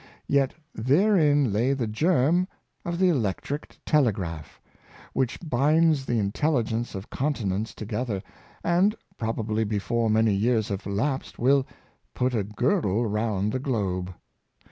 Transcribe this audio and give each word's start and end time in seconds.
Yet 0.25 0.55
therein 0.73 1.53
lay 1.53 1.73
the 1.73 1.85
germ 1.85 2.47
of 2.83 2.97
the 2.97 3.09
Electric 3.09 3.77
Telegraph, 3.85 4.59
which 5.13 5.37
binds 5.47 6.07
the 6.07 6.17
intelligence 6.17 6.95
of 6.95 7.11
continents 7.11 7.75
together, 7.75 8.23
and, 8.63 8.95
probably 9.19 9.63
before 9.63 10.09
many 10.09 10.33
years 10.33 10.69
have 10.69 10.87
elapsed 10.87 11.37
will" 11.37 11.67
put 12.15 12.33
a 12.33 12.43
girdle 12.43 13.05
round 13.05 13.51
the 13.51 13.59
globe." 13.59 14.11